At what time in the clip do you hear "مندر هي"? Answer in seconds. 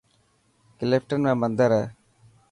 1.41-1.85